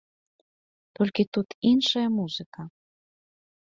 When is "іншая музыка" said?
1.73-2.61